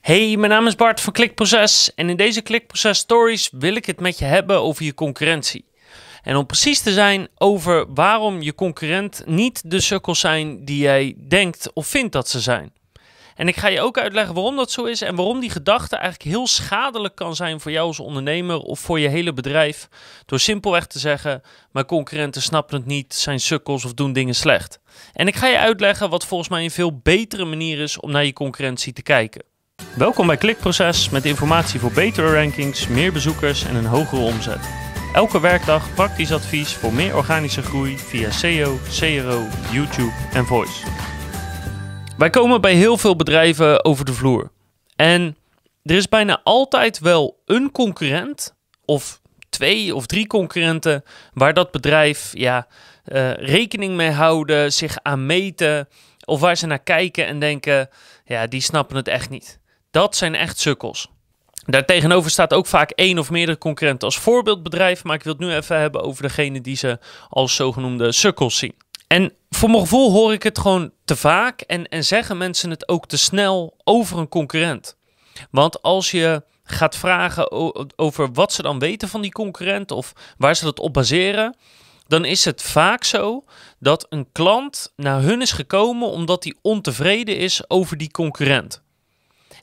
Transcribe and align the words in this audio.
Hey, 0.00 0.36
mijn 0.36 0.50
naam 0.50 0.66
is 0.66 0.74
Bart 0.74 1.00
van 1.00 1.12
Klikproces 1.12 1.94
en 1.94 2.10
in 2.10 2.16
deze 2.16 2.40
Klikproces 2.40 2.98
Stories 2.98 3.48
wil 3.52 3.74
ik 3.74 3.86
het 3.86 4.00
met 4.00 4.18
je 4.18 4.24
hebben 4.24 4.60
over 4.60 4.84
je 4.84 4.94
concurrentie. 4.94 5.64
En 6.22 6.36
om 6.36 6.46
precies 6.46 6.80
te 6.80 6.92
zijn 6.92 7.28
over 7.36 7.94
waarom 7.94 8.42
je 8.42 8.54
concurrent 8.54 9.22
niet 9.26 9.70
de 9.70 9.80
sukkels 9.80 10.20
zijn 10.20 10.64
die 10.64 10.78
jij 10.78 11.14
denkt 11.28 11.70
of 11.72 11.86
vindt 11.86 12.12
dat 12.12 12.28
ze 12.28 12.40
zijn. 12.40 12.72
En 13.34 13.48
ik 13.48 13.56
ga 13.56 13.68
je 13.68 13.80
ook 13.80 13.98
uitleggen 13.98 14.34
waarom 14.34 14.56
dat 14.56 14.70
zo 14.70 14.84
is 14.84 15.00
en 15.00 15.14
waarom 15.14 15.40
die 15.40 15.50
gedachte 15.50 15.96
eigenlijk 15.96 16.30
heel 16.30 16.46
schadelijk 16.46 17.14
kan 17.14 17.36
zijn 17.36 17.60
voor 17.60 17.72
jou 17.72 17.86
als 17.86 18.00
ondernemer 18.00 18.58
of 18.58 18.80
voor 18.80 19.00
je 19.00 19.08
hele 19.08 19.32
bedrijf. 19.32 19.88
Door 20.26 20.40
simpelweg 20.40 20.86
te 20.86 20.98
zeggen: 20.98 21.42
mijn 21.72 21.86
concurrenten 21.86 22.42
snappen 22.42 22.76
het 22.76 22.86
niet, 22.86 23.14
zijn 23.14 23.40
sukkels 23.40 23.84
of 23.84 23.94
doen 23.94 24.12
dingen 24.12 24.34
slecht. 24.34 24.80
En 25.12 25.26
ik 25.26 25.36
ga 25.36 25.46
je 25.46 25.58
uitleggen 25.58 26.10
wat 26.10 26.26
volgens 26.26 26.48
mij 26.48 26.64
een 26.64 26.70
veel 26.70 26.98
betere 27.02 27.44
manier 27.44 27.78
is 27.78 28.00
om 28.00 28.10
naar 28.10 28.24
je 28.24 28.32
concurrentie 28.32 28.92
te 28.92 29.02
kijken. 29.02 29.49
Welkom 29.96 30.26
bij 30.26 30.36
Klikproces 30.36 31.08
met 31.08 31.24
informatie 31.24 31.80
voor 31.80 31.92
betere 31.92 32.32
rankings, 32.32 32.88
meer 32.88 33.12
bezoekers 33.12 33.64
en 33.64 33.74
een 33.74 33.84
hogere 33.84 34.20
omzet. 34.20 34.68
Elke 35.12 35.40
werkdag 35.40 35.94
praktisch 35.94 36.32
advies 36.32 36.74
voor 36.74 36.92
meer 36.92 37.16
organische 37.16 37.62
groei 37.62 37.98
via 37.98 38.30
SEO, 38.30 38.78
CRO, 38.98 39.46
YouTube 39.72 40.12
en 40.32 40.44
Voice. 40.44 40.86
Wij 42.16 42.30
komen 42.30 42.60
bij 42.60 42.74
heel 42.74 42.96
veel 42.96 43.16
bedrijven 43.16 43.84
over 43.84 44.04
de 44.04 44.12
vloer. 44.12 44.50
En 44.96 45.36
er 45.82 45.96
is 45.96 46.08
bijna 46.08 46.40
altijd 46.44 46.98
wel 46.98 47.42
een 47.44 47.70
concurrent 47.72 48.54
of 48.84 49.20
twee 49.48 49.94
of 49.94 50.06
drie 50.06 50.26
concurrenten 50.26 51.02
waar 51.32 51.54
dat 51.54 51.70
bedrijf 51.70 52.30
ja, 52.32 52.66
uh, 53.04 53.32
rekening 53.32 53.96
mee 53.96 54.10
houden, 54.10 54.72
zich 54.72 54.98
aan 55.02 55.26
meten 55.26 55.88
of 56.24 56.40
waar 56.40 56.56
ze 56.56 56.66
naar 56.66 56.82
kijken 56.82 57.26
en 57.26 57.38
denken, 57.38 57.88
ja, 58.24 58.46
die 58.46 58.60
snappen 58.60 58.96
het 58.96 59.08
echt 59.08 59.30
niet. 59.30 59.59
Dat 59.90 60.16
zijn 60.16 60.34
echt 60.34 60.58
sukkels. 60.58 61.08
Daartegenover 61.66 62.30
staat 62.30 62.54
ook 62.54 62.66
vaak 62.66 62.90
één 62.90 63.18
of 63.18 63.30
meerdere 63.30 63.58
concurrenten 63.58 64.06
als 64.08 64.18
voorbeeldbedrijf, 64.18 65.04
maar 65.04 65.16
ik 65.16 65.22
wil 65.22 65.32
het 65.32 65.42
nu 65.42 65.54
even 65.54 65.80
hebben 65.80 66.02
over 66.02 66.22
degene 66.22 66.60
die 66.60 66.76
ze 66.76 66.98
als 67.28 67.54
zogenoemde 67.54 68.12
sukkels 68.12 68.56
zien. 68.56 68.74
En 69.06 69.32
voor 69.50 69.68
mijn 69.70 69.82
gevoel 69.82 70.12
hoor 70.12 70.32
ik 70.32 70.42
het 70.42 70.58
gewoon 70.58 70.92
te 71.04 71.16
vaak 71.16 71.60
en, 71.60 71.88
en 71.88 72.04
zeggen 72.04 72.36
mensen 72.36 72.70
het 72.70 72.88
ook 72.88 73.06
te 73.06 73.18
snel 73.18 73.76
over 73.84 74.18
een 74.18 74.28
concurrent. 74.28 74.96
Want 75.50 75.82
als 75.82 76.10
je 76.10 76.42
gaat 76.64 76.96
vragen 76.96 77.50
over 77.96 78.32
wat 78.32 78.52
ze 78.52 78.62
dan 78.62 78.78
weten 78.78 79.08
van 79.08 79.20
die 79.20 79.32
concurrent 79.32 79.90
of 79.90 80.12
waar 80.38 80.56
ze 80.56 80.64
dat 80.64 80.80
op 80.80 80.92
baseren, 80.92 81.56
dan 82.06 82.24
is 82.24 82.44
het 82.44 82.62
vaak 82.62 83.04
zo 83.04 83.44
dat 83.78 84.06
een 84.08 84.28
klant 84.32 84.92
naar 84.96 85.22
hun 85.22 85.40
is 85.40 85.52
gekomen 85.52 86.08
omdat 86.08 86.44
hij 86.44 86.54
ontevreden 86.62 87.36
is 87.36 87.70
over 87.70 87.96
die 87.96 88.10
concurrent. 88.10 88.82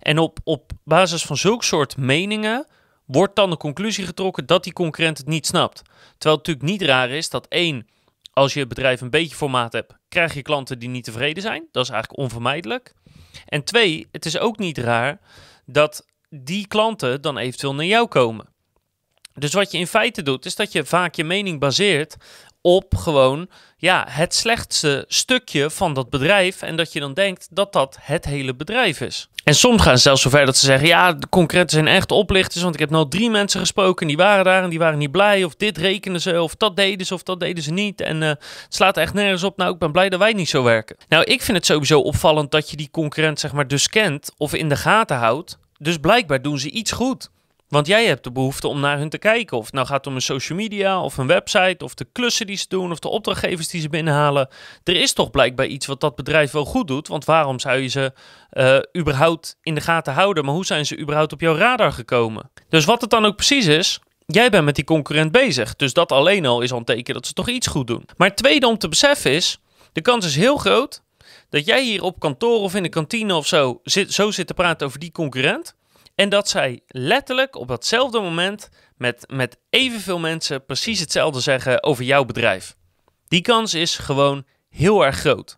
En 0.08 0.18
op, 0.18 0.40
op 0.44 0.72
basis 0.84 1.24
van 1.24 1.38
zulk 1.38 1.64
soort 1.64 1.98
meningen 1.98 2.68
wordt 3.06 3.36
dan 3.36 3.50
de 3.50 3.58
conclusie 3.58 4.06
getrokken 4.06 4.46
dat 4.46 4.64
die 4.64 4.74
concurrent 4.74 5.18
het 5.18 5.28
niet 5.28 5.46
snapt. 5.46 5.82
Terwijl 6.18 6.38
het 6.38 6.48
natuurlijk 6.48 6.66
niet 6.80 6.82
raar 6.82 7.10
is 7.10 7.30
dat 7.30 7.48
één, 7.48 7.88
als 8.34 8.54
je 8.54 8.60
het 8.60 8.68
bedrijf 8.68 9.02
een 9.02 9.10
beetje 9.10 9.36
formaat 9.36 9.74
hebt, 9.74 9.94
krijg 10.10 10.34
je 10.34 10.42
klanten 10.42 10.80
die 10.80 10.90
niet 10.90 11.04
tevreden 11.04 11.44
zijn. 11.44 11.68
Dat 11.72 11.84
is 11.84 11.90
eigenlijk 11.90 12.20
onvermijdelijk. 12.22 12.94
En 13.46 13.64
twee, 13.64 14.08
het 14.12 14.26
is 14.26 14.38
ook 14.38 14.58
niet 14.58 14.78
raar 14.78 15.20
dat 15.66 16.06
die 16.30 16.68
klanten 16.68 17.22
dan 17.22 17.38
eventueel 17.38 17.76
naar 17.76 17.86
jou 17.86 18.08
komen. 18.08 18.48
Dus 19.34 19.54
wat 19.54 19.72
je 19.72 19.78
in 19.78 19.88
feite 19.88 20.22
doet, 20.22 20.46
is 20.46 20.56
dat 20.56 20.72
je 20.72 20.86
vaak 20.86 21.16
je 21.16 21.24
mening 21.24 21.60
baseert 21.60 22.16
op 22.76 22.96
gewoon 22.96 23.48
ja, 23.78 24.06
het 24.10 24.36
slechtste 24.36 25.06
stukje 25.08 25.70
van 25.70 25.94
dat 25.94 26.10
bedrijf. 26.10 26.62
En 26.62 26.76
dat 26.76 26.94
je 26.94 27.00
dan 27.00 27.14
denkt 27.14 27.48
dat 27.52 27.73
dat 27.73 27.98
het 28.02 28.26
hele 28.26 28.56
bedrijf 28.56 29.02
is. 29.02 29.30
En 29.44 29.56
soms 29.56 29.82
gaan 29.82 29.96
ze 29.96 30.02
zelfs 30.02 30.22
zover 30.22 30.46
dat 30.46 30.58
ze 30.58 30.66
zeggen: 30.66 30.88
ja, 30.88 31.14
de 31.14 31.30
concurrenten 31.30 31.76
zijn 31.76 31.95
echt 31.95 32.12
oplichters. 32.12 32.64
Want 32.64 32.73
ik 32.73 32.80
heb 32.80 32.90
nou 32.90 33.10
drie 33.10 33.30
mensen 33.30 33.60
gesproken 33.60 34.02
en 34.02 34.08
die 34.08 34.18
waren 34.18 34.45
daar 34.45 34.64
en 34.64 34.70
die 34.70 34.80
waren 34.80 35.00
niet 35.00 35.12
blij. 35.12 35.44
Of 35.44 35.56
dit 35.56 35.78
rekenen 35.78 36.22
ze, 36.22 36.42
of 36.42 36.56
dat 36.56 36.76
deden 36.76 37.06
ze, 37.06 37.14
of 37.14 37.23
dat 37.23 37.40
deden 37.40 37.64
ze 37.64 37.72
niet. 37.72 38.02
En 38.02 38.22
uh, 38.22 38.28
het 38.28 38.66
slaat 38.70 38.98
echt 38.98 39.14
nergens 39.14 39.44
op. 39.44 39.58
Nou, 39.58 39.73
ik 39.73 39.80
ben 39.80 39.92
blij 39.92 40.10
dat 40.10 40.20
wij 40.20 40.34
niet 40.34 40.49
zo 40.49 40.64
werken. 40.64 40.95
Nou, 41.08 41.23
ik 41.23 41.42
vind 41.42 41.58
het 41.58 41.66
sowieso 41.66 41.99
opvallend 41.99 42.52
dat 42.52 42.70
je 42.70 42.78
die 42.78 42.89
concurrent, 42.92 43.39
zeg 43.39 43.52
maar, 43.52 43.67
dus 43.67 43.89
kent 43.89 44.32
of 44.38 44.54
in 44.54 44.70
de 44.70 44.76
gaten 44.76 45.17
houdt. 45.17 45.58
Dus 45.78 45.98
blijkbaar 45.98 46.42
doen 46.42 46.60
ze 46.60 46.70
iets 46.70 46.92
goed. 46.92 47.30
Want 47.67 47.88
jij 47.88 48.05
hebt 48.05 48.23
de 48.23 48.32
behoefte 48.32 48.67
om 48.67 48.80
naar 48.80 48.98
hun 48.98 49.10
te 49.10 49.17
kijken. 49.17 49.58
Of 49.58 49.66
het 49.66 49.73
nou 49.73 49.88
gaat 49.88 50.08
om 50.08 50.16
een 50.16 50.22
social 50.22 50.58
media 50.58 51.02
of 51.02 51.17
een 51.17 51.28
website 51.28 51.83
of 51.83 51.94
de 51.94 52.08
klussen 52.11 52.48
die 52.48 52.58
ze 52.58 52.66
doen 52.67 52.92
of 52.92 53.00
de 53.00 53.08
opdrachtgevers 53.08 53.67
die 53.67 53.82
ze 53.82 53.89
binnenhalen. 53.89 54.50
Er 54.83 54.95
is 54.95 55.14
toch 55.14 55.32
blijkbaar 55.32 55.66
iets 55.66 55.86
wat 55.86 56.02
dat 56.02 56.16
bedrijf 56.16 56.52
wel 56.52 56.66
goed 56.66 56.88
doet. 56.88 57.08
Want 57.08 57.26
waarom 57.26 57.60
zou 57.60 57.78
je 57.78 57.88
ze 57.88 58.14
uh, 58.54 58.78
überhaupt 58.98 59.58
in 59.61 59.76
de 59.76 59.82
gaten 59.82 60.14
houden? 60.14 60.45
Maar 60.45 60.54
hoe 60.54 60.66
zijn 60.66 60.86
ze 60.86 60.98
überhaupt 60.98 61.33
op 61.33 61.42
jouw 61.42 61.55
radar 61.55 61.92
gekomen? 61.92 62.52
Dus 62.70 62.86
wat 62.86 63.02
het 63.02 63.10
dan 63.10 63.26
ook 63.26 63.36
precies 63.36 63.66
is, 63.66 63.99
jij 64.26 64.49
bent 64.49 64.66
met 64.66 64.76
die 64.76 64.84
concurrent 64.84 65.32
bezig. 65.32 65.76
Dus 65.76 65.94
dat 65.94 66.11
alleen 66.11 66.45
al 66.45 66.61
is 66.61 66.72
al 66.72 66.78
een 66.78 66.86
teken 66.86 67.14
dat 67.14 67.28
ze 67.28 67.34
toch 67.34 67.49
iets 67.49 67.67
goed 67.67 67.88
doen. 67.88 68.05
Maar 68.17 68.28
het 68.28 68.38
tweede 68.38 68.67
om 68.67 68.78
te 68.78 68.89
beseffen 68.89 69.32
is, 69.32 69.60
de 69.92 70.02
kans 70.02 70.26
is 70.26 70.36
heel 70.36 70.58
groot 70.58 71.02
dat 71.49 71.66
jij 71.66 71.84
hier 71.84 72.04
op 72.04 72.20
kantoor 72.20 72.60
of 72.60 72.76
in 72.76 72.84
de 72.84 72.89
kantine 72.89 73.36
of 73.36 73.48
zo 73.48 73.80
zit, 73.84 74.14
zo 74.14 74.32
zit 74.32 74.48
te 74.48 74.54
praten 74.54 74.88
over 74.88 74.99
die 74.99 75.11
concurrent. 75.11 75.76
En 76.17 76.30
dat 76.30 76.50
zij 76.50 76.82
letterlijk 76.88 77.55
op 77.55 77.67
datzelfde 77.67 78.20
moment 78.20 78.70
met, 78.95 79.23
met 79.28 79.58
evenveel 79.70 80.20
mensen 80.20 80.66
precies 80.66 81.00
hetzelfde 81.00 81.39
zeggen 81.39 81.83
over 81.83 82.04
jouw 82.04 82.26
bedrijf. 82.26 82.76
Die 83.28 83.42
kans 83.42 83.73
is 83.73 83.98
gewoon 83.98 84.45
heel 84.70 85.05
erg 85.05 85.17
groot. 85.17 85.58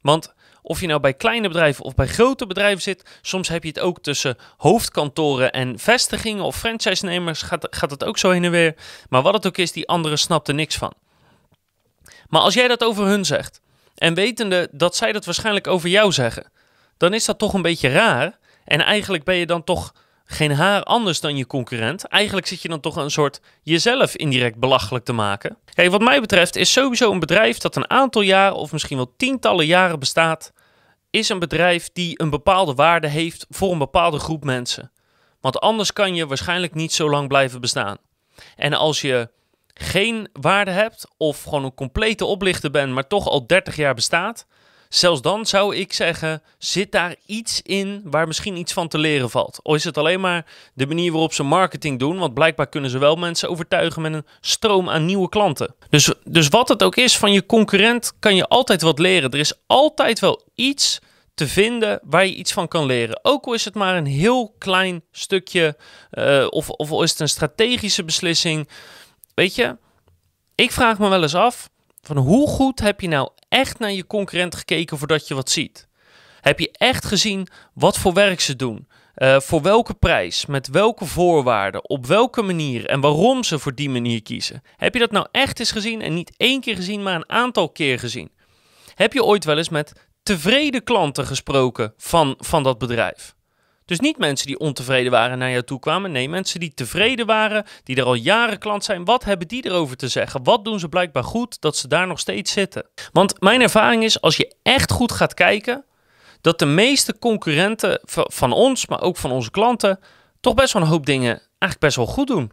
Want 0.00 0.34
of 0.62 0.80
je 0.80 0.86
nou 0.86 1.00
bij 1.00 1.14
kleine 1.14 1.48
bedrijven 1.48 1.84
of 1.84 1.94
bij 1.94 2.06
grote 2.06 2.46
bedrijven 2.46 2.82
zit, 2.82 3.18
soms 3.22 3.48
heb 3.48 3.62
je 3.62 3.68
het 3.68 3.80
ook 3.80 4.02
tussen 4.02 4.36
hoofdkantoren 4.56 5.52
en 5.52 5.78
vestigingen 5.78 6.44
of 6.44 6.56
franchise-nemers, 6.56 7.42
gaat, 7.42 7.66
gaat 7.70 7.90
het 7.90 8.04
ook 8.04 8.18
zo 8.18 8.30
heen 8.30 8.44
en 8.44 8.50
weer. 8.50 8.74
Maar 9.08 9.22
wat 9.22 9.34
het 9.34 9.46
ook 9.46 9.58
is, 9.58 9.72
die 9.72 9.88
anderen 9.88 10.18
snapt 10.18 10.48
er 10.48 10.54
niks 10.54 10.76
van. 10.76 10.92
Maar 12.28 12.40
als 12.40 12.54
jij 12.54 12.68
dat 12.68 12.84
over 12.84 13.06
hun 13.06 13.24
zegt, 13.24 13.60
en 13.94 14.14
wetende 14.14 14.68
dat 14.72 14.96
zij 14.96 15.12
dat 15.12 15.24
waarschijnlijk 15.24 15.66
over 15.66 15.88
jou 15.88 16.12
zeggen, 16.12 16.50
dan 16.96 17.14
is 17.14 17.24
dat 17.24 17.38
toch 17.38 17.52
een 17.52 17.62
beetje 17.62 17.88
raar 17.88 18.38
en 18.64 18.80
eigenlijk 18.80 19.24
ben 19.24 19.36
je 19.36 19.46
dan 19.46 19.64
toch 19.64 19.94
geen 20.24 20.52
haar 20.52 20.82
anders 20.82 21.20
dan 21.20 21.36
je 21.36 21.46
concurrent. 21.46 22.08
Eigenlijk 22.08 22.46
zit 22.46 22.62
je 22.62 22.68
dan 22.68 22.80
toch 22.80 22.96
een 22.96 23.10
soort 23.10 23.40
jezelf 23.62 24.16
indirect 24.16 24.58
belachelijk 24.58 25.04
te 25.04 25.12
maken. 25.12 25.56
Kijk, 25.74 25.90
wat 25.90 26.00
mij 26.00 26.20
betreft 26.20 26.56
is 26.56 26.72
sowieso 26.72 27.12
een 27.12 27.18
bedrijf 27.18 27.58
dat 27.58 27.76
een 27.76 27.90
aantal 27.90 28.22
jaren 28.22 28.56
of 28.56 28.72
misschien 28.72 28.96
wel 28.96 29.14
tientallen 29.16 29.66
jaren 29.66 29.98
bestaat, 29.98 30.52
is 31.10 31.28
een 31.28 31.38
bedrijf 31.38 31.90
die 31.92 32.20
een 32.20 32.30
bepaalde 32.30 32.74
waarde 32.74 33.08
heeft 33.08 33.46
voor 33.48 33.72
een 33.72 33.78
bepaalde 33.78 34.18
groep 34.18 34.44
mensen. 34.44 34.92
Want 35.40 35.60
anders 35.60 35.92
kan 35.92 36.14
je 36.14 36.26
waarschijnlijk 36.26 36.74
niet 36.74 36.92
zo 36.92 37.10
lang 37.10 37.28
blijven 37.28 37.60
bestaan. 37.60 37.96
En 38.56 38.72
als 38.72 39.00
je 39.00 39.30
geen 39.74 40.28
waarde 40.32 40.70
hebt 40.70 41.08
of 41.16 41.42
gewoon 41.42 41.64
een 41.64 41.74
complete 41.74 42.24
oplichter 42.24 42.70
bent, 42.70 42.92
maar 42.92 43.06
toch 43.06 43.28
al 43.28 43.46
30 43.46 43.76
jaar 43.76 43.94
bestaat, 43.94 44.46
Zelfs 44.94 45.22
dan 45.22 45.46
zou 45.46 45.76
ik 45.76 45.92
zeggen, 45.92 46.42
zit 46.58 46.92
daar 46.92 47.16
iets 47.26 47.62
in 47.62 48.00
waar 48.04 48.26
misschien 48.26 48.56
iets 48.56 48.72
van 48.72 48.88
te 48.88 48.98
leren 48.98 49.30
valt? 49.30 49.60
Of 49.62 49.74
is 49.74 49.84
het 49.84 49.98
alleen 49.98 50.20
maar 50.20 50.46
de 50.74 50.86
manier 50.86 51.10
waarop 51.12 51.32
ze 51.32 51.42
marketing 51.42 51.98
doen? 51.98 52.18
Want 52.18 52.34
blijkbaar 52.34 52.68
kunnen 52.68 52.90
ze 52.90 52.98
wel 52.98 53.16
mensen 53.16 53.48
overtuigen 53.50 54.02
met 54.02 54.12
een 54.12 54.26
stroom 54.40 54.90
aan 54.90 55.04
nieuwe 55.04 55.28
klanten. 55.28 55.74
Dus, 55.88 56.12
dus 56.24 56.48
wat 56.48 56.68
het 56.68 56.82
ook 56.82 56.96
is 56.96 57.16
van 57.16 57.32
je 57.32 57.46
concurrent, 57.46 58.12
kan 58.18 58.36
je 58.36 58.46
altijd 58.46 58.82
wat 58.82 58.98
leren. 58.98 59.30
Er 59.30 59.38
is 59.38 59.52
altijd 59.66 60.18
wel 60.18 60.42
iets 60.54 60.98
te 61.34 61.48
vinden 61.48 62.00
waar 62.02 62.26
je 62.26 62.34
iets 62.34 62.52
van 62.52 62.68
kan 62.68 62.86
leren. 62.86 63.18
Ook 63.22 63.46
al 63.46 63.54
is 63.54 63.64
het 63.64 63.74
maar 63.74 63.96
een 63.96 64.06
heel 64.06 64.54
klein 64.58 65.04
stukje, 65.10 65.76
uh, 66.12 66.46
of, 66.50 66.70
of 66.70 67.02
is 67.02 67.10
het 67.10 67.20
een 67.20 67.28
strategische 67.28 68.04
beslissing. 68.04 68.68
Weet 69.34 69.54
je, 69.54 69.76
ik 70.54 70.72
vraag 70.72 70.98
me 70.98 71.08
wel 71.08 71.22
eens 71.22 71.34
af 71.34 71.72
van 72.06 72.16
hoe 72.16 72.48
goed 72.48 72.80
heb 72.80 73.00
je 73.00 73.08
nou 73.08 73.30
echt 73.48 73.78
naar 73.78 73.92
je 73.92 74.06
concurrent 74.06 74.54
gekeken 74.54 74.98
voordat 74.98 75.28
je 75.28 75.34
wat 75.34 75.50
ziet? 75.50 75.88
Heb 76.40 76.58
je 76.58 76.70
echt 76.72 77.04
gezien 77.04 77.48
wat 77.74 77.98
voor 77.98 78.12
werk 78.12 78.40
ze 78.40 78.56
doen? 78.56 78.88
Uh, 79.16 79.40
voor 79.40 79.62
welke 79.62 79.94
prijs, 79.94 80.46
met 80.46 80.68
welke 80.68 81.04
voorwaarden, 81.04 81.88
op 81.88 82.06
welke 82.06 82.42
manier 82.42 82.86
en 82.86 83.00
waarom 83.00 83.44
ze 83.44 83.58
voor 83.58 83.74
die 83.74 83.90
manier 83.90 84.22
kiezen? 84.22 84.62
Heb 84.76 84.94
je 84.94 85.00
dat 85.00 85.10
nou 85.10 85.26
echt 85.30 85.58
eens 85.58 85.70
gezien 85.70 86.00
en 86.00 86.14
niet 86.14 86.32
één 86.36 86.60
keer 86.60 86.76
gezien, 86.76 87.02
maar 87.02 87.14
een 87.14 87.30
aantal 87.30 87.70
keer 87.70 87.98
gezien? 87.98 88.30
Heb 88.94 89.12
je 89.12 89.24
ooit 89.24 89.44
wel 89.44 89.56
eens 89.56 89.68
met 89.68 89.92
tevreden 90.22 90.84
klanten 90.84 91.26
gesproken 91.26 91.94
van, 91.96 92.34
van 92.38 92.62
dat 92.62 92.78
bedrijf? 92.78 93.34
Dus 93.84 94.00
niet 94.00 94.18
mensen 94.18 94.46
die 94.46 94.58
ontevreden 94.58 95.10
waren 95.12 95.38
naar 95.38 95.50
jou 95.50 95.62
toe 95.62 95.78
kwamen. 95.78 96.12
Nee, 96.12 96.28
mensen 96.28 96.60
die 96.60 96.74
tevreden 96.74 97.26
waren, 97.26 97.64
die 97.82 97.96
er 97.96 98.04
al 98.04 98.14
jaren 98.14 98.58
klant 98.58 98.84
zijn. 98.84 99.04
Wat 99.04 99.24
hebben 99.24 99.48
die 99.48 99.66
erover 99.66 99.96
te 99.96 100.08
zeggen? 100.08 100.42
Wat 100.42 100.64
doen 100.64 100.78
ze 100.78 100.88
blijkbaar 100.88 101.24
goed 101.24 101.60
dat 101.60 101.76
ze 101.76 101.88
daar 101.88 102.06
nog 102.06 102.18
steeds 102.18 102.52
zitten? 102.52 102.86
Want 103.12 103.40
mijn 103.40 103.60
ervaring 103.60 104.04
is, 104.04 104.20
als 104.20 104.36
je 104.36 104.54
echt 104.62 104.90
goed 104.90 105.12
gaat 105.12 105.34
kijken, 105.34 105.84
dat 106.40 106.58
de 106.58 106.66
meeste 106.66 107.18
concurrenten 107.18 108.00
van 108.04 108.52
ons, 108.52 108.86
maar 108.86 109.00
ook 109.00 109.16
van 109.16 109.30
onze 109.30 109.50
klanten, 109.50 109.98
toch 110.40 110.54
best 110.54 110.72
wel 110.72 110.82
een 110.82 110.88
hoop 110.88 111.06
dingen 111.06 111.30
eigenlijk 111.58 111.78
best 111.78 111.96
wel 111.96 112.06
goed 112.06 112.26
doen. 112.26 112.52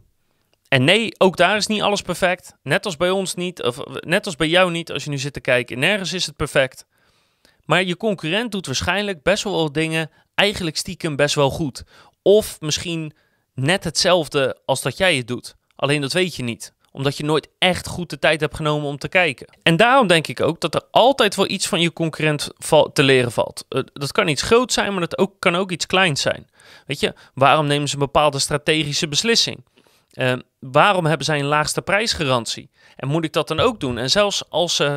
En 0.67 0.83
nee, 0.83 1.11
ook 1.17 1.37
daar 1.37 1.55
is 1.55 1.67
niet 1.67 1.81
alles 1.81 2.01
perfect. 2.01 2.53
Net 2.63 2.85
als 2.85 2.97
bij 2.97 3.09
ons 3.09 3.35
niet, 3.35 3.63
of 3.63 3.77
net 3.99 4.25
als 4.25 4.35
bij 4.35 4.47
jou 4.47 4.71
niet 4.71 4.91
als 4.91 5.03
je 5.03 5.09
nu 5.09 5.17
zit 5.17 5.33
te 5.33 5.41
kijken. 5.41 5.79
Nergens 5.79 6.13
is 6.13 6.25
het 6.25 6.35
perfect. 6.35 6.85
Maar 7.65 7.83
je 7.83 7.97
concurrent 7.97 8.51
doet 8.51 8.65
waarschijnlijk 8.65 9.23
best 9.23 9.43
wel 9.43 9.53
wat 9.53 9.73
dingen 9.73 10.09
eigenlijk 10.35 10.77
stiekem 10.77 11.15
best 11.15 11.35
wel 11.35 11.49
goed. 11.49 11.83
Of 12.21 12.61
misschien 12.61 13.13
net 13.53 13.83
hetzelfde 13.83 14.57
als 14.65 14.81
dat 14.81 14.97
jij 14.97 15.15
het 15.15 15.27
doet. 15.27 15.55
Alleen 15.75 16.01
dat 16.01 16.13
weet 16.13 16.35
je 16.35 16.43
niet 16.43 16.73
omdat 16.91 17.17
je 17.17 17.23
nooit 17.23 17.49
echt 17.57 17.87
goed 17.87 18.09
de 18.09 18.19
tijd 18.19 18.41
hebt 18.41 18.55
genomen 18.55 18.87
om 18.87 18.97
te 18.97 19.07
kijken. 19.07 19.47
En 19.63 19.75
daarom 19.75 20.07
denk 20.07 20.27
ik 20.27 20.41
ook 20.41 20.61
dat 20.61 20.75
er 20.75 20.81
altijd 20.91 21.35
wel 21.35 21.49
iets 21.49 21.67
van 21.67 21.81
je 21.81 21.93
concurrent 21.93 22.49
te 22.93 23.03
leren 23.03 23.31
valt. 23.31 23.65
Eh, 23.69 23.81
dat 23.93 24.11
kan 24.11 24.27
iets 24.27 24.41
groot 24.41 24.73
zijn, 24.73 24.91
maar 24.91 24.99
dat 24.99 25.17
ook, 25.17 25.33
kan 25.39 25.55
ook 25.55 25.71
iets 25.71 25.85
kleins 25.85 26.21
zijn. 26.21 26.49
Weet 26.85 26.99
je, 26.99 27.13
waarom 27.33 27.67
nemen 27.67 27.87
ze 27.87 27.93
een 27.93 27.99
bepaalde 27.99 28.39
strategische 28.39 29.07
beslissing? 29.07 29.63
Uh, 30.13 30.33
waarom 30.59 31.05
hebben 31.05 31.25
zij 31.25 31.39
een 31.39 31.45
laagste 31.45 31.81
prijsgarantie? 31.81 32.69
En 32.95 33.07
moet 33.07 33.23
ik 33.23 33.33
dat 33.33 33.47
dan 33.47 33.59
ook 33.59 33.79
doen? 33.79 33.97
En 33.97 34.09
zelfs 34.09 34.49
als, 34.49 34.79
uh, 34.79 34.95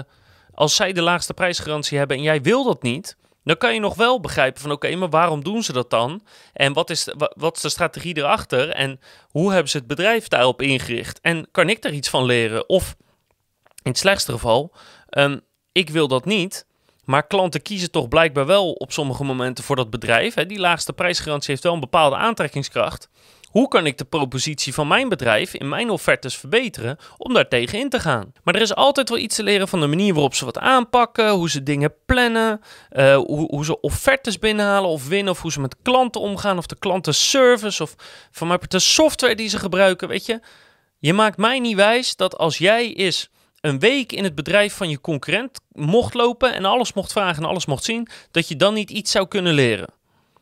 als 0.54 0.74
zij 0.74 0.92
de 0.92 1.02
laagste 1.02 1.34
prijsgarantie 1.34 1.98
hebben 1.98 2.16
en 2.16 2.22
jij 2.22 2.42
wil 2.42 2.64
dat 2.64 2.82
niet, 2.82 3.16
dan 3.44 3.56
kan 3.56 3.74
je 3.74 3.80
nog 3.80 3.94
wel 3.94 4.20
begrijpen 4.20 4.60
van 4.60 4.70
oké, 4.70 4.96
maar 4.96 5.10
waarom 5.10 5.44
doen 5.44 5.62
ze 5.62 5.72
dat 5.72 5.90
dan? 5.90 6.22
En 6.52 6.72
wat 6.72 6.90
is, 6.90 7.04
de, 7.04 7.32
wat 7.36 7.56
is 7.56 7.62
de 7.62 7.68
strategie 7.68 8.16
erachter? 8.16 8.70
En 8.70 9.00
hoe 9.30 9.52
hebben 9.52 9.70
ze 9.70 9.76
het 9.76 9.86
bedrijf 9.86 10.28
daarop 10.28 10.62
ingericht? 10.62 11.20
En 11.20 11.48
kan 11.50 11.68
ik 11.68 11.82
daar 11.82 11.92
iets 11.92 12.08
van 12.08 12.24
leren? 12.24 12.68
Of 12.68 12.96
in 13.82 13.90
het 13.90 13.98
slechtste 13.98 14.32
geval, 14.32 14.72
um, 15.10 15.40
ik 15.72 15.90
wil 15.90 16.08
dat 16.08 16.24
niet. 16.24 16.66
Maar 17.04 17.26
klanten 17.26 17.62
kiezen 17.62 17.90
toch 17.90 18.08
blijkbaar 18.08 18.46
wel 18.46 18.72
op 18.72 18.92
sommige 18.92 19.24
momenten 19.24 19.64
voor 19.64 19.76
dat 19.76 19.90
bedrijf. 19.90 20.34
Hè? 20.34 20.46
Die 20.46 20.58
laagste 20.58 20.92
prijsgarantie 20.92 21.50
heeft 21.50 21.62
wel 21.62 21.72
een 21.72 21.80
bepaalde 21.80 22.16
aantrekkingskracht. 22.16 23.08
Hoe 23.54 23.68
kan 23.68 23.86
ik 23.86 23.98
de 23.98 24.04
propositie 24.04 24.74
van 24.74 24.88
mijn 24.88 25.08
bedrijf 25.08 25.54
in 25.54 25.68
mijn 25.68 25.90
offertes 25.90 26.36
verbeteren 26.36 26.96
om 27.16 27.34
daar 27.34 27.48
tegen 27.48 27.78
in 27.78 27.88
te 27.88 28.00
gaan? 28.00 28.32
Maar 28.42 28.54
er 28.54 28.60
is 28.60 28.74
altijd 28.74 29.08
wel 29.08 29.18
iets 29.18 29.36
te 29.36 29.42
leren 29.42 29.68
van 29.68 29.80
de 29.80 29.86
manier 29.86 30.12
waarop 30.12 30.34
ze 30.34 30.44
wat 30.44 30.58
aanpakken, 30.58 31.30
hoe 31.30 31.50
ze 31.50 31.62
dingen 31.62 31.94
plannen, 32.06 32.60
uh, 32.92 33.16
hoe, 33.16 33.46
hoe, 33.46 33.64
ze 33.64 33.80
offertes 33.80 34.38
binnenhalen 34.38 34.90
of 34.90 35.08
winnen, 35.08 35.32
of 35.32 35.42
hoe 35.42 35.52
ze 35.52 35.60
met 35.60 35.76
klanten 35.82 36.20
omgaan, 36.20 36.58
of 36.58 36.66
de 36.66 36.78
klantenservice, 36.78 37.82
of 37.82 37.94
van 38.30 38.48
mij 38.48 38.58
de 38.68 38.78
software 38.78 39.34
die 39.34 39.48
ze 39.48 39.58
gebruiken. 39.58 40.08
Weet 40.08 40.26
je, 40.26 40.40
je 40.98 41.12
maakt 41.12 41.36
mij 41.36 41.58
niet 41.58 41.76
wijs 41.76 42.16
dat 42.16 42.38
als 42.38 42.58
jij 42.58 42.88
is 42.88 43.30
een 43.60 43.78
week 43.78 44.12
in 44.12 44.24
het 44.24 44.34
bedrijf 44.34 44.74
van 44.74 44.88
je 44.88 45.00
concurrent 45.00 45.60
mocht 45.68 46.14
lopen 46.14 46.54
en 46.54 46.64
alles 46.64 46.92
mocht 46.92 47.12
vragen 47.12 47.42
en 47.42 47.48
alles 47.48 47.66
mocht 47.66 47.84
zien, 47.84 48.08
dat 48.30 48.48
je 48.48 48.56
dan 48.56 48.74
niet 48.74 48.90
iets 48.90 49.10
zou 49.10 49.28
kunnen 49.28 49.54
leren. 49.54 49.88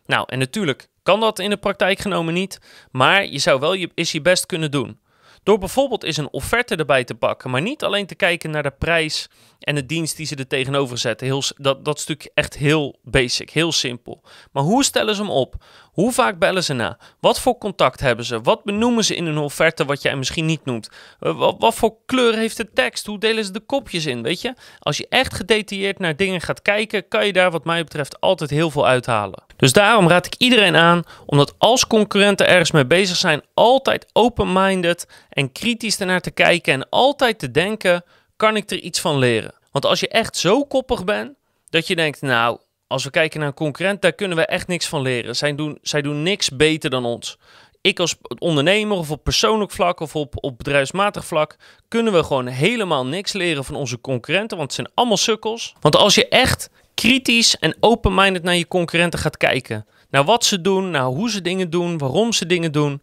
Nou, 0.06 0.24
en 0.26 0.38
natuurlijk 0.38 0.88
kan 1.02 1.20
dat 1.20 1.38
in 1.38 1.50
de 1.50 1.56
praktijk 1.56 1.98
genomen 1.98 2.34
niet, 2.34 2.58
maar 2.90 3.26
je 3.26 3.38
zou 3.38 3.60
wel 3.60 3.74
je, 3.74 3.90
is 3.94 4.12
je 4.12 4.20
best 4.20 4.46
kunnen 4.46 4.70
doen. 4.70 5.00
Door 5.42 5.58
bijvoorbeeld 5.58 6.04
eens 6.04 6.16
een 6.16 6.32
offerte 6.32 6.76
erbij 6.76 7.04
te 7.04 7.14
pakken, 7.14 7.50
maar 7.50 7.62
niet 7.62 7.84
alleen 7.84 8.06
te 8.06 8.14
kijken 8.14 8.50
naar 8.50 8.62
de 8.62 8.74
prijs 8.78 9.28
en 9.62 9.74
de 9.74 9.86
dienst 9.86 10.16
die 10.16 10.26
ze 10.26 10.36
er 10.36 10.46
tegenover 10.46 10.98
zetten. 10.98 11.26
Heel, 11.26 11.42
dat, 11.56 11.84
dat 11.84 12.00
stuk 12.00 12.30
echt 12.34 12.56
heel 12.56 12.98
basic, 13.02 13.50
heel 13.50 13.72
simpel. 13.72 14.22
Maar 14.52 14.62
hoe 14.62 14.84
stellen 14.84 15.14
ze 15.14 15.22
hem 15.22 15.30
op? 15.30 15.54
Hoe 15.92 16.12
vaak 16.12 16.38
bellen 16.38 16.64
ze 16.64 16.72
na? 16.72 16.98
Wat 17.20 17.40
voor 17.40 17.58
contact 17.58 18.00
hebben 18.00 18.24
ze? 18.24 18.40
Wat 18.40 18.64
benoemen 18.64 19.04
ze 19.04 19.14
in 19.14 19.26
een 19.26 19.38
offerte 19.38 19.84
wat 19.84 20.02
jij 20.02 20.16
misschien 20.16 20.46
niet 20.46 20.64
noemt? 20.64 20.88
Eh, 21.20 21.36
wat, 21.38 21.54
wat, 21.58 21.74
voor 21.74 21.96
kleur 22.06 22.34
heeft 22.34 22.56
de 22.56 22.72
tekst? 22.72 23.06
Hoe 23.06 23.18
delen 23.18 23.44
ze 23.44 23.52
de 23.52 23.60
kopjes 23.60 24.06
in? 24.06 24.22
Weet 24.22 24.40
je? 24.40 24.54
Als 24.78 24.96
je 24.96 25.06
echt 25.08 25.34
gedetailleerd 25.34 25.98
naar 25.98 26.16
dingen 26.16 26.40
gaat 26.40 26.62
kijken, 26.62 27.08
kan 27.08 27.26
je 27.26 27.32
daar 27.32 27.50
wat 27.50 27.64
mij 27.64 27.82
betreft 27.82 28.20
altijd 28.20 28.50
heel 28.50 28.70
veel 28.70 28.86
uithalen. 28.86 29.42
Dus 29.56 29.72
daarom 29.72 30.08
raad 30.08 30.26
ik 30.26 30.34
iedereen 30.38 30.76
aan, 30.76 31.02
omdat 31.26 31.54
als 31.58 31.86
concurrenten 31.86 32.48
ergens 32.48 32.70
mee 32.70 32.86
bezig 32.86 33.16
zijn, 33.16 33.42
altijd 33.54 34.06
open-minded 34.12 35.06
en 35.32 35.52
kritisch 35.52 36.00
ernaar 36.00 36.20
te 36.20 36.30
kijken 36.30 36.72
en 36.72 36.88
altijd 36.88 37.38
te 37.38 37.50
denken, 37.50 38.04
kan 38.36 38.56
ik 38.56 38.70
er 38.70 38.78
iets 38.78 39.00
van 39.00 39.18
leren? 39.18 39.54
Want 39.70 39.86
als 39.86 40.00
je 40.00 40.08
echt 40.08 40.36
zo 40.36 40.64
koppig 40.64 41.04
bent, 41.04 41.34
dat 41.68 41.86
je 41.86 41.96
denkt, 41.96 42.20
nou, 42.20 42.58
als 42.86 43.04
we 43.04 43.10
kijken 43.10 43.38
naar 43.38 43.48
een 43.48 43.54
concurrent, 43.54 44.02
daar 44.02 44.12
kunnen 44.12 44.36
we 44.36 44.46
echt 44.46 44.66
niks 44.66 44.86
van 44.86 45.02
leren. 45.02 45.36
Zij 45.36 45.54
doen, 45.54 45.78
zij 45.82 46.02
doen 46.02 46.22
niks 46.22 46.48
beter 46.48 46.90
dan 46.90 47.04
ons. 47.04 47.38
Ik 47.80 48.00
als 48.00 48.16
ondernemer 48.38 48.96
of 48.96 49.10
op 49.10 49.24
persoonlijk 49.24 49.70
vlak 49.70 50.00
of 50.00 50.16
op, 50.16 50.34
op 50.36 50.58
bedrijfsmatig 50.58 51.24
vlak 51.24 51.56
kunnen 51.88 52.12
we 52.12 52.24
gewoon 52.24 52.46
helemaal 52.46 53.06
niks 53.06 53.32
leren 53.32 53.64
van 53.64 53.74
onze 53.74 54.00
concurrenten, 54.00 54.56
want 54.56 54.68
het 54.68 54.80
zijn 54.80 54.94
allemaal 54.94 55.16
sukkels. 55.16 55.74
Want 55.80 55.96
als 55.96 56.14
je 56.14 56.28
echt 56.28 56.70
kritisch 56.94 57.56
en 57.58 57.76
open-minded 57.80 58.42
naar 58.42 58.56
je 58.56 58.68
concurrenten 58.68 59.18
gaat 59.18 59.36
kijken, 59.36 59.86
naar 60.10 60.24
wat 60.24 60.44
ze 60.44 60.60
doen, 60.60 60.90
naar 60.90 61.04
hoe 61.04 61.30
ze 61.30 61.42
dingen 61.42 61.70
doen, 61.70 61.98
waarom 61.98 62.32
ze 62.32 62.46
dingen 62.46 62.72
doen, 62.72 63.02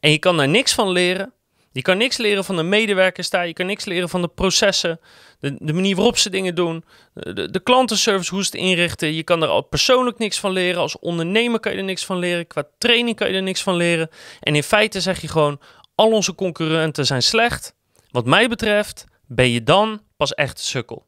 en 0.00 0.10
je 0.10 0.18
kan 0.18 0.36
daar 0.36 0.48
niks 0.48 0.74
van 0.74 0.90
leren, 0.90 1.32
je 1.74 1.82
kan 1.82 1.96
niks 1.96 2.16
leren 2.16 2.44
van 2.44 2.56
de 2.56 2.62
medewerkers 2.62 3.30
daar. 3.30 3.46
Je 3.46 3.52
kan 3.52 3.66
niks 3.66 3.84
leren 3.84 4.08
van 4.08 4.20
de 4.22 4.28
processen. 4.28 5.00
De, 5.40 5.72
manier 5.72 5.94
waarop 5.96 6.18
ze 6.18 6.30
dingen 6.30 6.54
doen. 6.54 6.84
De, 7.12 7.50
de, 7.50 7.60
klantenservice, 7.60 8.34
hoe 8.34 8.44
ze 8.44 8.50
het 8.50 8.60
inrichten. 8.60 9.14
Je 9.14 9.22
kan 9.22 9.42
er 9.42 9.48
al 9.48 9.62
persoonlijk 9.62 10.18
niks 10.18 10.40
van 10.40 10.50
leren. 10.50 10.80
Als 10.80 10.98
ondernemer 10.98 11.60
kan 11.60 11.72
je 11.72 11.78
er 11.78 11.84
niks 11.84 12.04
van 12.04 12.18
leren. 12.18 12.46
Qua 12.46 12.64
training 12.78 13.16
kan 13.16 13.28
je 13.28 13.34
er 13.34 13.42
niks 13.42 13.62
van 13.62 13.76
leren. 13.76 14.08
En 14.40 14.54
in 14.54 14.62
feite 14.62 15.00
zeg 15.00 15.20
je 15.20 15.28
gewoon: 15.28 15.60
al 15.94 16.10
onze 16.10 16.34
concurrenten 16.34 17.06
zijn 17.06 17.22
slecht. 17.22 17.74
Wat 18.10 18.26
mij 18.26 18.48
betreft 18.48 19.04
ben 19.26 19.50
je 19.50 19.62
dan 19.62 20.00
pas 20.16 20.34
echt 20.34 20.60
sukkel. 20.60 21.06